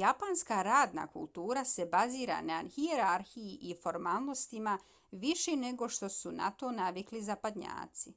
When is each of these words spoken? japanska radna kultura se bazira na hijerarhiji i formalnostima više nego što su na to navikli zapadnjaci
japanska 0.00 0.58
radna 0.68 1.06
kultura 1.14 1.64
se 1.70 1.86
bazira 1.94 2.36
na 2.52 2.60
hijerarhiji 2.76 3.58
i 3.72 3.76
formalnostima 3.82 4.76
više 5.26 5.58
nego 5.66 5.90
što 5.98 6.12
su 6.20 6.36
na 6.44 6.52
to 6.64 6.72
navikli 6.80 7.24
zapadnjaci 7.34 8.14